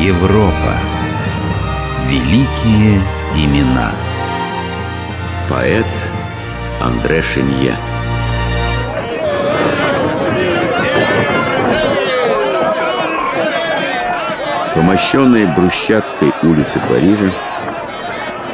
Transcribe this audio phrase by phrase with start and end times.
[0.00, 0.76] Европа.
[2.06, 3.00] Великие
[3.34, 3.90] имена.
[5.48, 5.86] Поэт
[6.80, 7.74] Андре Шенье.
[14.72, 17.32] Помощенные брусчаткой улицы Парижа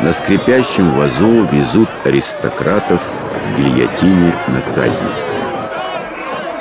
[0.00, 5.04] на скрипящем вазу везут аристократов в гильотине на казнь.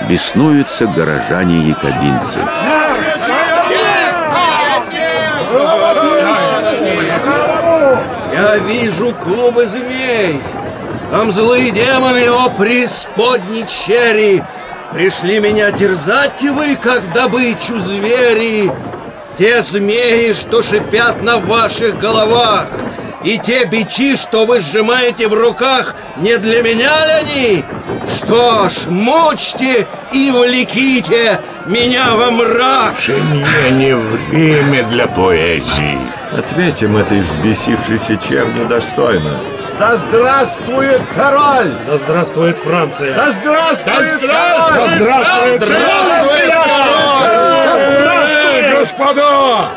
[0.09, 2.39] Беснуются горожане-якобинцы.
[8.33, 10.41] Я вижу клубы змей.
[11.11, 14.41] Там злые демоны, о преисподней черри,
[14.91, 18.71] Пришли меня терзать вы, как добычу звери.
[19.37, 22.69] Те змеи, что шипят на ваших головах,
[23.23, 27.65] И те бичи, что вы сжимаете в руках, Не для меня ли они?
[28.15, 35.97] Что ж, мучьте и влеките меня во мрак Мне не время для поэзии
[36.31, 39.39] Ответим этой взбесившейся чем недостойно
[39.79, 41.73] Да здравствует король!
[41.87, 43.15] Да здравствует Франция!
[43.15, 44.89] Да здравствует Да король!
[44.95, 47.97] здравствует Здравствует король!
[47.97, 49.69] Здравствуй, господа!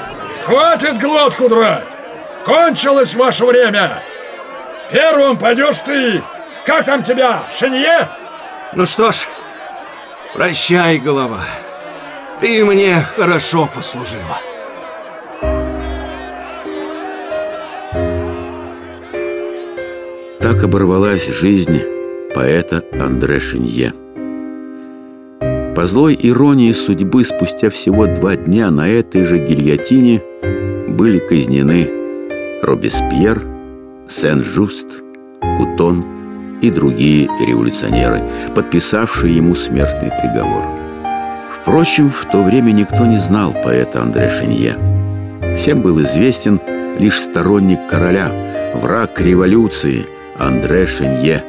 [0.45, 1.85] Хватит глотку драть!
[2.45, 4.03] Кончилось ваше время!
[4.91, 6.23] Первым пойдешь ты!
[6.67, 8.09] Как там тебя, Шенье?
[8.75, 9.29] Ну что ж,
[10.35, 11.45] прощай, голова.
[12.41, 14.41] Ты мне хорошо послужила.
[20.41, 21.81] Так оборвалась жизнь
[22.35, 23.93] поэта Андре Шенье.
[25.75, 30.23] По злой иронии судьбы спустя всего два дня на этой же гильотине
[30.89, 31.91] были казнены
[32.63, 33.43] Робеспьер,
[34.09, 35.03] Сен-Жуст,
[35.41, 36.16] Кутон
[36.61, 38.23] и другие революционеры,
[38.55, 40.65] подписавшие ему смертный приговор.
[41.61, 44.77] Впрочем, в то время никто не знал поэта Андре Шенье.
[45.57, 46.61] Всем был известен
[46.99, 48.31] лишь сторонник короля,
[48.75, 50.07] враг революции
[50.39, 51.45] Андре Шенье.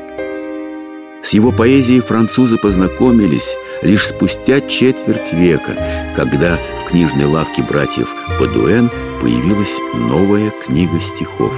[1.21, 5.73] С его поэзией французы познакомились лишь спустя четверть века,
[6.15, 8.89] когда в книжной лавке братьев Падуэн
[9.21, 11.53] появилась новая книга стихов.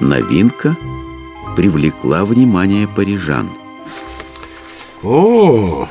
[0.00, 0.76] Новинка
[1.56, 3.50] привлекла внимание парижан.
[5.02, 5.88] О,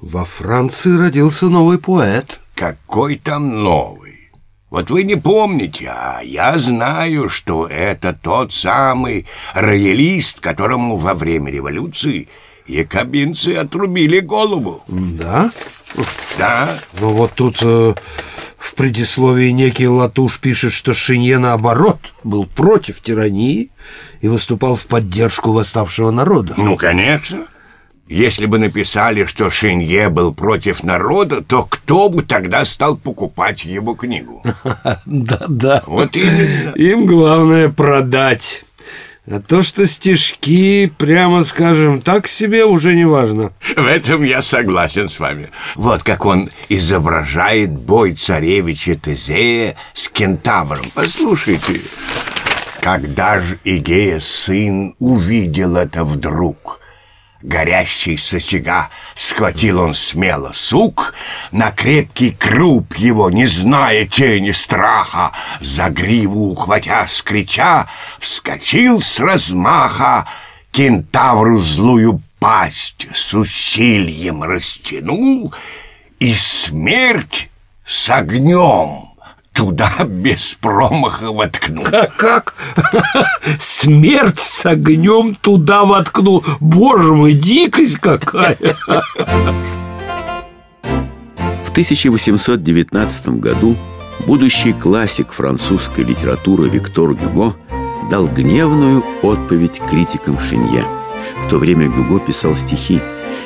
[0.00, 2.40] во Франции родился новый поэт.
[2.54, 4.30] Какой там новый?
[4.70, 11.50] Вот вы не помните, а я знаю, что это тот самый роялист, которому во время
[11.50, 12.28] революции
[12.66, 14.82] якобинцы отрубили голову.
[14.88, 15.50] Да?
[16.38, 17.94] Да, Но вот тут э,
[18.72, 23.70] в предисловии некий Латуш пишет, что Шинье, наоборот, был против тирании
[24.22, 26.54] и выступал в поддержку восставшего народа.
[26.56, 27.44] ну, конечно.
[28.08, 33.94] Если бы написали, что Шинье был против народа, то кто бы тогда стал покупать его
[33.94, 34.42] книгу?
[35.04, 35.82] Да-да.
[35.86, 36.70] Вот именно.
[36.70, 38.64] Им главное продать.
[39.30, 43.52] А то, что стишки, прямо скажем, так себе уже не важно.
[43.76, 45.50] В этом я согласен с вами.
[45.76, 50.84] Вот как он изображает бой царевича Тезея с кентавром.
[50.92, 51.80] Послушайте.
[52.80, 56.80] Когда же Игея сын увидел это вдруг,
[57.42, 61.12] Горящий с очага схватил он смело сук,
[61.50, 67.88] На крепкий круп его, не зная тени страха, За гриву ухватя скрича,
[68.20, 70.28] Вскочил с размаха,
[70.70, 75.52] Кентавру злую пасть с усильем растянул,
[76.20, 77.50] И смерть
[77.84, 79.11] с огнем
[79.52, 81.84] туда без промаха воткнул.
[81.92, 82.54] А как?
[83.60, 86.44] Смерть с огнем туда воткнул.
[86.60, 88.56] Боже мой, дикость какая!
[91.64, 93.76] В 1819 году
[94.26, 97.54] будущий классик французской литературы Виктор Гюго
[98.10, 100.84] дал гневную отповедь критикам Шинье.
[101.44, 103.00] В то время Гюго писал стихи,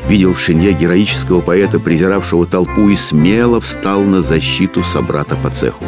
[0.09, 5.85] видел в Шинье героического поэта, презиравшего толпу, и смело встал на защиту собрата по цеху.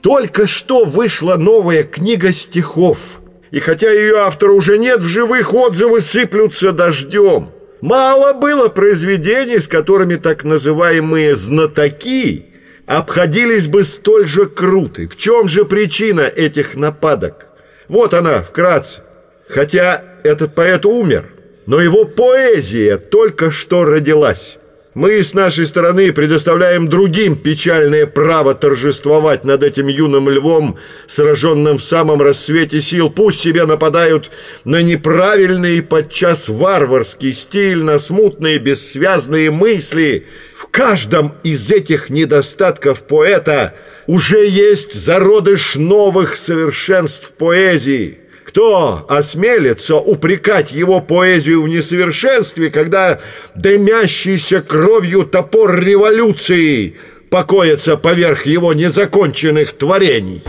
[0.00, 3.20] Только что вышла новая книга стихов.
[3.50, 7.50] И хотя ее автора уже нет, в живых отзывы сыплются дождем.
[7.80, 12.46] Мало было произведений, с которыми так называемые «знатоки»
[12.86, 15.02] обходились бы столь же круто.
[15.08, 17.46] В чем же причина этих нападок?
[17.86, 19.02] Вот она, вкратце.
[19.48, 21.30] Хотя этот поэт умер,
[21.68, 24.56] но его поэзия только что родилась.
[24.94, 31.84] Мы с нашей стороны предоставляем другим печальное право торжествовать над этим юным львом, сраженным в
[31.84, 33.10] самом рассвете сил.
[33.10, 34.30] Пусть себе нападают
[34.64, 40.26] на неправильный, подчас варварский стиль, на смутные, бессвязные мысли.
[40.56, 43.74] В каждом из этих недостатков поэта
[44.06, 48.20] уже есть зародыш новых совершенств поэзии.
[48.58, 53.20] Кто осмелится упрекать его поэзию в несовершенстве, когда
[53.54, 56.96] дымящийся кровью топор революции
[57.30, 60.42] покоится поверх его незаконченных творений?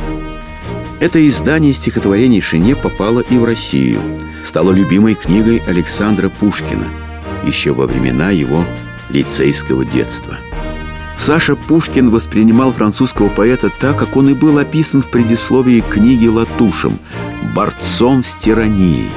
[0.99, 4.01] Это издание стихотворений Шине попало и в Россию.
[4.43, 6.87] Стало любимой книгой Александра Пушкина
[7.45, 8.65] еще во времена его
[9.11, 10.39] лицейского детства.
[11.19, 16.97] Саша Пушкин воспринимал французского поэта так, как он и был описан в предисловии книги Латушем–
[17.53, 19.09] борцом с тиранией.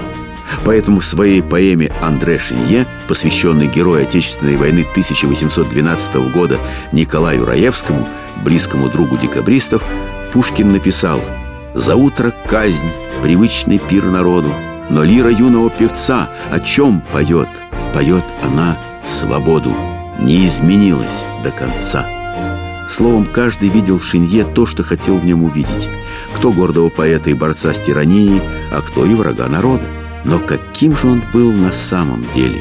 [0.64, 6.58] Поэтому в своей поэме «Андре Шинье», посвященной герою Отечественной войны 1812 года
[6.90, 8.08] Николаю Раевскому,
[8.44, 9.84] близкому другу декабристов,
[10.32, 11.20] Пушкин написал
[11.74, 12.90] «За утро казнь,
[13.22, 14.52] привычный пир народу,
[14.90, 17.48] но лира юного певца о чем поет?
[17.94, 19.72] Поет она свободу,
[20.24, 22.06] не изменилась до конца».
[22.88, 25.88] Словом, каждый видел в Шинье то, что хотел в нем увидеть–
[26.34, 28.42] кто гордого поэта и борца с тиранией,
[28.72, 29.84] а кто и врага народа.
[30.24, 32.60] Но каким же он был на самом деле?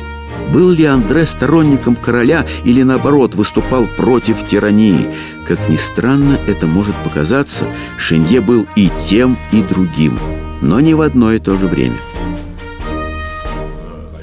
[0.53, 5.07] Был ли Андре сторонником короля или, наоборот, выступал против тирании?
[5.47, 7.65] Как ни странно это может показаться,
[7.97, 10.19] Шинье был и тем, и другим,
[10.61, 11.97] но не в одно и то же время.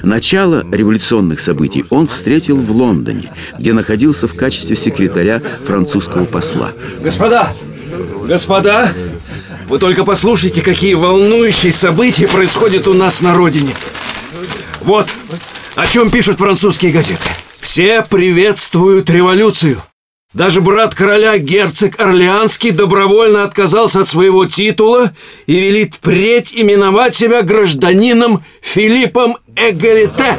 [0.03, 6.71] Начало революционных событий он встретил в Лондоне, где находился в качестве секретаря французского посла.
[7.01, 7.53] Господа!
[8.27, 8.93] Господа!
[9.67, 13.75] Вы только послушайте, какие волнующие события происходят у нас на родине.
[14.81, 15.07] Вот,
[15.75, 17.21] о чем пишут французские газеты.
[17.59, 19.81] Все приветствуют революцию.
[20.31, 25.11] Даже брат короля, герцог Орлеанский, добровольно отказался от своего титула
[25.47, 30.37] и велит впредь именовать себя гражданином Филиппом Эгалите.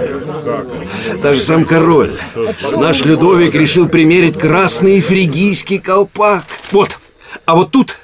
[1.21, 2.13] Даже сам король,
[2.71, 6.45] наш Людовик, решил примерить красный фригийский колпак.
[6.71, 7.01] Вот,
[7.45, 7.99] а вот тут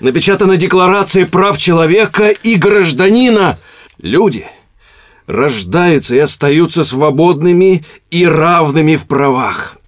[0.00, 3.58] напечатана Декларация прав человека и гражданина.
[3.96, 4.46] Люди
[5.26, 9.79] рождаются и остаются свободными и равными в правах.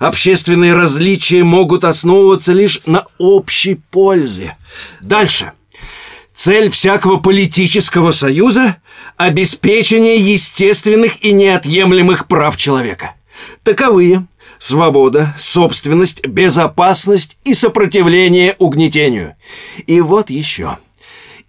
[0.00, 4.56] Общественные различия могут основываться лишь на общей пользе.
[5.02, 5.52] Дальше.
[6.34, 8.78] Цель всякого политического союза–
[9.18, 13.14] обеспечение естественных и неотъемлемых прав человека.
[13.62, 14.26] Таковые–
[14.58, 19.36] свобода, собственность, безопасность и сопротивление угнетению.
[19.86, 20.78] И вот еще.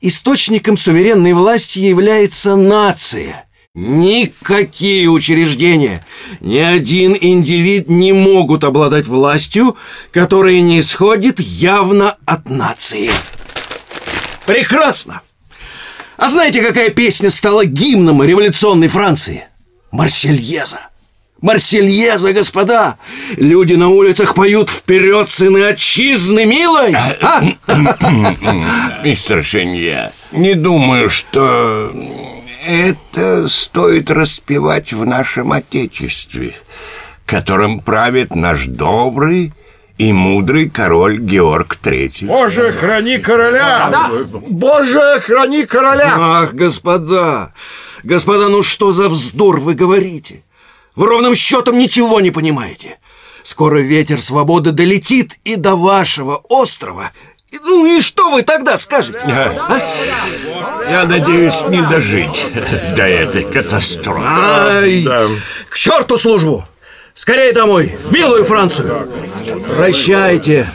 [0.02, 3.46] Источником суверенной власти является нация.
[3.74, 6.06] Никакие учреждения,
[6.42, 9.78] ни один индивид не могут обладать властью,
[10.12, 13.10] которая не исходит явно от нации.
[14.46, 15.22] Прекрасно!
[16.18, 19.46] А знаете, какая песня стала гимном революционной Франции?
[19.92, 20.90] Марсельеза.
[21.40, 22.98] Марсельеза, господа!
[23.38, 26.94] Люди на улицах поют вперед, сыны отчизны, милой!
[26.94, 27.42] А?
[29.02, 31.94] Мистер Шенье, не думаю, что
[32.66, 36.56] это стоит распевать в нашем Отечестве,
[37.26, 39.54] которым правит наш добрый
[39.98, 42.26] и мудрый король Георг Третий.
[42.26, 43.90] Боже, храни короля!
[43.92, 44.40] Да, да.
[44.48, 46.16] Боже, храни короля!
[46.18, 47.54] Ах, господа!
[48.04, 50.44] Господа, ну что за вздор вы говорите?
[50.96, 52.98] Вы ровным счетом ничего не понимаете.
[53.44, 57.12] Скоро ветер свободы долетит и до вашего острова.
[57.52, 59.20] Ну и что вы тогда скажете?
[59.26, 59.82] А?
[60.90, 62.46] Я надеюсь не дожить
[62.96, 64.26] до этой катастрофы.
[64.26, 65.26] Ай, да.
[65.70, 66.66] К черту службу!
[67.14, 69.12] Скорее домой, милую Францию!
[69.76, 70.68] Прощайте,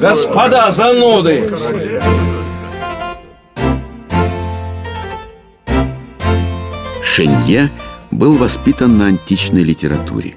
[0.00, 1.52] господа зануды!
[7.02, 7.70] Шенье
[8.12, 10.36] был воспитан на античной литературе.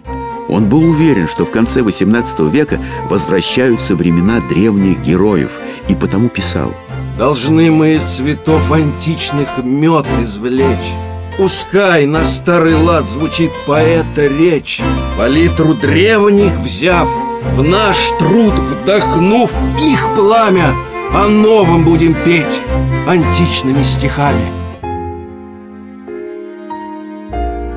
[0.51, 2.77] Он был уверен, что в конце XVIII века
[3.09, 6.73] возвращаются времена древних героев, и потому писал
[7.17, 10.93] «Должны мы из цветов античных мед извлечь».
[11.37, 14.81] Пускай на старый лад звучит поэта речь,
[15.17, 17.07] Палитру древних взяв,
[17.55, 19.49] в наш труд вдохнув
[19.81, 20.75] их пламя,
[21.13, 22.61] О новом будем петь
[23.07, 24.45] античными стихами.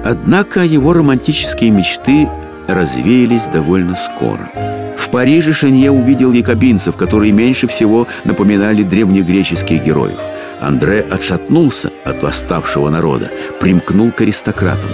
[0.05, 2.29] Однако его романтические мечты
[2.67, 4.51] развеялись довольно скоро.
[4.97, 10.19] В Париже Шенье увидел якобинцев, которые меньше всего напоминали древнегреческих героев.
[10.61, 13.31] Андре отшатнулся от восставшего народа,
[13.61, 14.91] примкнул к аристократам.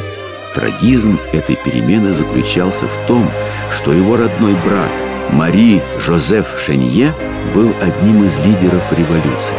[0.54, 3.30] Трагизм этой перемены заключался в том,
[3.70, 4.90] что его родной брат
[5.30, 7.14] Мари Жозеф Шенье
[7.54, 9.56] был одним из лидеров революции.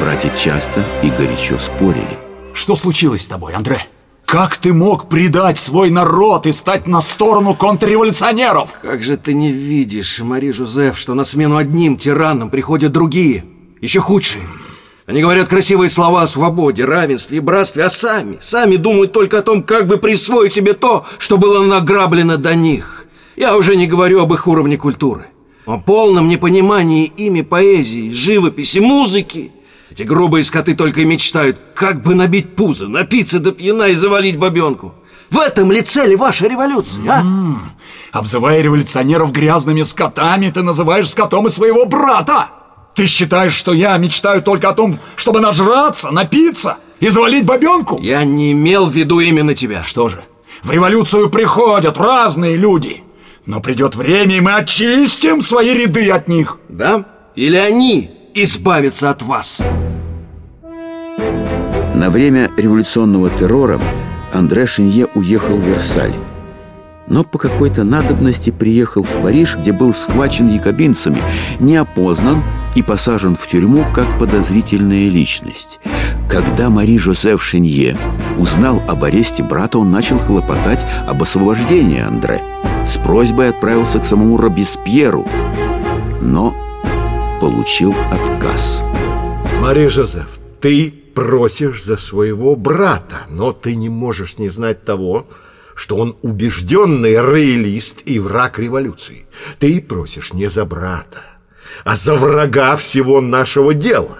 [0.00, 2.18] Братья часто и горячо спорили.
[2.54, 3.84] Что случилось с тобой, Андре?
[4.30, 8.78] Как ты мог предать свой народ и стать на сторону контрреволюционеров?
[8.80, 13.44] Как же ты не видишь, Мари Жозеф, что на смену одним тиранам приходят другие,
[13.80, 14.44] еще худшие?
[15.04, 19.42] Они говорят красивые слова о свободе, равенстве и братстве, а сами, сами думают только о
[19.42, 23.06] том, как бы присвоить себе то, что было награблено до них.
[23.34, 25.26] Я уже не говорю об их уровне культуры,
[25.66, 29.50] о полном непонимании ими поэзии, живописи, музыки.
[29.90, 34.38] Эти грубые скоты только и мечтают, как бы набить пузо, напиться до пьяна и завалить
[34.38, 34.94] бабенку.
[35.30, 37.20] В этом ли цели вашей революции, а?
[37.20, 37.72] М-м,
[38.12, 42.48] обзывая революционеров грязными скотами, ты называешь скотом и своего брата!
[42.94, 47.98] Ты считаешь, что я мечтаю только о том, чтобы нажраться, напиться и завалить бабенку?
[48.00, 49.82] Я не имел в виду именно тебя.
[49.84, 50.24] Что же,
[50.62, 53.04] в революцию приходят разные люди.
[53.46, 56.58] Но придет время, и мы очистим свои ряды от них.
[56.68, 57.06] Да?
[57.36, 59.62] Или они избавятся от вас?
[61.94, 63.80] На время революционного террора
[64.32, 66.14] Андре Шинье уехал в Версаль
[67.10, 71.18] но по какой-то надобности приехал в Париж, где был схвачен якобинцами,
[71.58, 72.42] не опознан
[72.76, 75.80] и посажен в тюрьму как подозрительная личность.
[76.28, 77.98] Когда Мари Жозеф Шинье
[78.38, 82.40] узнал об аресте брата, он начал хлопотать об освобождении Андре.
[82.86, 85.26] С просьбой отправился к самому Робеспьеру,
[87.40, 88.84] получил отказ.
[89.60, 95.26] Мари Жозеф, ты просишь за своего брата, но ты не можешь не знать того,
[95.74, 99.26] что он убежденный роялист и враг революции.
[99.58, 101.22] Ты просишь не за брата,
[101.84, 104.18] а за врага всего нашего дела.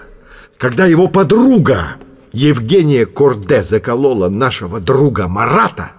[0.57, 1.97] Когда его подруга
[2.33, 5.91] Евгения Корде заколола нашего друга Марата,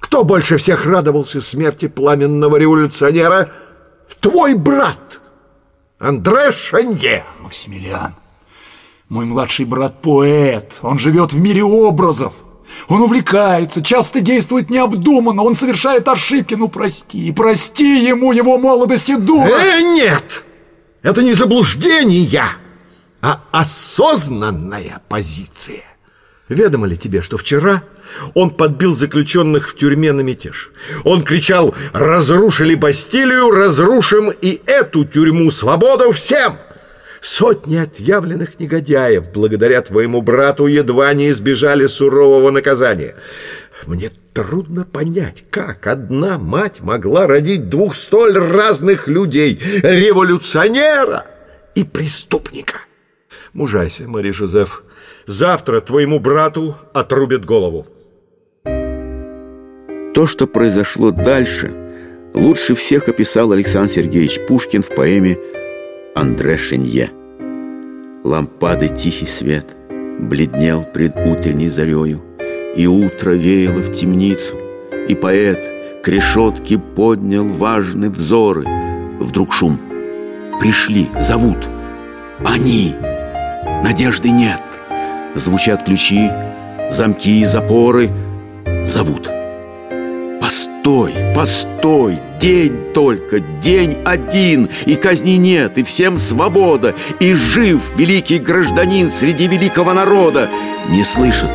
[0.00, 3.52] кто больше всех радовался смерти пламенного революционера?
[4.20, 5.20] Твой брат,
[5.98, 7.24] Андре Шанье.
[7.40, 8.14] Максимилиан,
[9.08, 12.34] мой младший брат поэт, он живет в мире образов.
[12.88, 16.54] Он увлекается, часто действует необдуманно, он совершает ошибки.
[16.54, 19.48] Ну, прости, прости ему его молодости дура.
[19.48, 20.44] Э, нет!
[21.02, 22.44] Это не заблуждение,
[23.20, 25.82] а осознанная позиция.
[26.48, 27.82] Ведомо ли тебе, что вчера
[28.34, 30.72] он подбил заключенных в тюрьме на мятеж?
[31.04, 35.50] Он кричал «Разрушили Бастилию, разрушим и эту тюрьму!
[35.50, 36.58] Свобода всем!»
[37.20, 43.16] Сотни отъявленных негодяев, благодаря твоему брату, едва не избежали сурового наказания.
[43.86, 51.26] Мне трудно понять, как одна мать могла родить двух столь разных людей, революционера
[51.74, 52.80] и преступника.
[53.52, 54.82] Мужайся, Мари Жозеф,
[55.26, 57.86] завтра твоему брату отрубят голову.
[60.18, 61.70] То, что произошло дальше,
[62.34, 65.38] лучше всех описал Александр Сергеевич Пушкин в поэме
[66.16, 67.10] Андре Шенье.
[68.24, 69.76] Лампады тихий свет
[70.18, 72.20] бледнел пред утренней зарею,
[72.74, 74.56] И утро веяло в темницу,
[75.08, 78.64] и поэт К решетке поднял важные взоры.
[79.20, 79.78] Вдруг шум.
[80.58, 81.58] Пришли, зовут.
[82.44, 82.92] Они!
[83.84, 84.62] Надежды нет.
[85.36, 86.28] Звучат ключи,
[86.90, 88.10] замки и запоры.
[88.84, 89.37] Зовут.
[90.88, 98.38] Постой, постой, день только, день один, и казни нет, и всем свобода, и жив великий
[98.38, 100.48] гражданин среди великого народа.
[100.88, 101.50] Не слышит,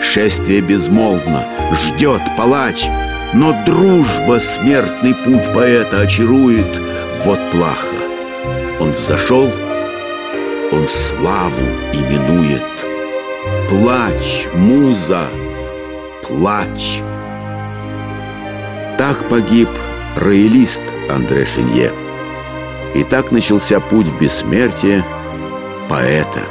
[0.00, 1.44] шествие безмолвно,
[1.74, 2.86] ждет палач,
[3.34, 6.80] но дружба смертный путь поэта очарует.
[7.26, 7.84] Вот плаха.
[8.80, 9.50] Он взошел,
[10.72, 12.62] он славу именует.
[13.68, 15.26] Плач, муза,
[16.22, 17.02] плач.
[19.10, 19.68] Так погиб
[20.14, 21.92] роялист Андре Шинье.
[22.94, 25.04] И так начался путь в бессмертие
[25.88, 26.42] поэта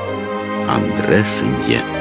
[0.67, 1.98] Андре Шинье.